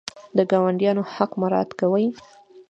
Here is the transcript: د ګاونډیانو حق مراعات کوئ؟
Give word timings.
د 0.37 0.39
ګاونډیانو 0.51 1.03
حق 1.13 1.31
مراعات 1.41 1.69
کوئ؟ 1.79 2.05